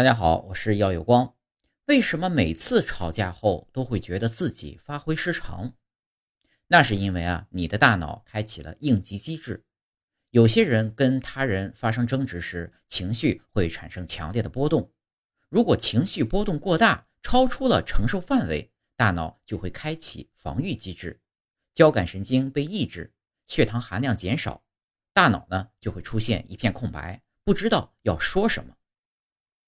[0.00, 1.34] 大家好，我是耀有光。
[1.84, 5.74] 为什么每次吵架后都会觉得自己发挥失常？
[6.68, 9.66] 那是因为啊，你的大脑开启了应急机制。
[10.30, 14.90] 有些人跟他人发生争执时，情绪会产生强烈的波动。
[15.50, 21.20] 如果情绪波动过大，超出了承受范围，大脑就会开启防御机制。
[21.74, 23.12] 交感神经被抑制，
[23.48, 24.64] 血糖含量减少，
[25.12, 28.74] 大脑呢，就会出现一片空白，不知道要说什么。